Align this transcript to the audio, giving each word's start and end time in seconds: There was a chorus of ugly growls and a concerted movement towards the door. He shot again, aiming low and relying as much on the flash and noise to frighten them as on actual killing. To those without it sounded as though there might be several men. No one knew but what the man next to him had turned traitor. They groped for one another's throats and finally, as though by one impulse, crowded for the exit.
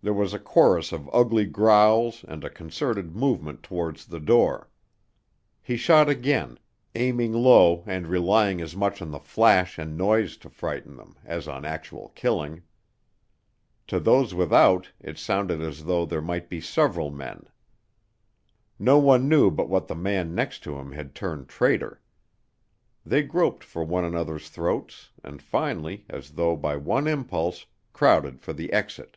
There 0.00 0.14
was 0.14 0.32
a 0.32 0.38
chorus 0.38 0.92
of 0.92 1.10
ugly 1.12 1.44
growls 1.44 2.24
and 2.28 2.44
a 2.44 2.48
concerted 2.50 3.16
movement 3.16 3.64
towards 3.64 4.06
the 4.06 4.20
door. 4.20 4.70
He 5.60 5.76
shot 5.76 6.08
again, 6.08 6.60
aiming 6.94 7.32
low 7.32 7.82
and 7.84 8.06
relying 8.06 8.60
as 8.60 8.76
much 8.76 9.02
on 9.02 9.10
the 9.10 9.18
flash 9.18 9.76
and 9.76 9.98
noise 9.98 10.36
to 10.38 10.48
frighten 10.50 10.94
them 10.96 11.16
as 11.24 11.48
on 11.48 11.64
actual 11.64 12.10
killing. 12.10 12.62
To 13.88 13.98
those 13.98 14.34
without 14.34 14.88
it 15.00 15.18
sounded 15.18 15.60
as 15.60 15.84
though 15.84 16.06
there 16.06 16.22
might 16.22 16.48
be 16.48 16.60
several 16.60 17.10
men. 17.10 17.46
No 18.78 18.98
one 18.98 19.28
knew 19.28 19.50
but 19.50 19.68
what 19.68 19.88
the 19.88 19.96
man 19.96 20.32
next 20.32 20.60
to 20.62 20.76
him 20.78 20.92
had 20.92 21.12
turned 21.12 21.48
traitor. 21.48 22.00
They 23.04 23.24
groped 23.24 23.64
for 23.64 23.82
one 23.82 24.04
another's 24.04 24.48
throats 24.48 25.10
and 25.24 25.42
finally, 25.42 26.06
as 26.08 26.30
though 26.30 26.56
by 26.56 26.76
one 26.76 27.08
impulse, 27.08 27.66
crowded 27.92 28.40
for 28.40 28.52
the 28.52 28.72
exit. 28.72 29.16